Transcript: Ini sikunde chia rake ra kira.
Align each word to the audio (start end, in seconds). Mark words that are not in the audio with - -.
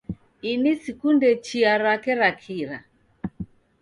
Ini 0.51 0.71
sikunde 0.83 1.29
chia 1.45 1.73
rake 1.83 2.13
ra 2.21 2.31
kira. 2.43 2.77